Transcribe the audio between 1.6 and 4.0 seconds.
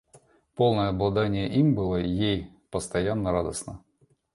было ей постоянно радостно.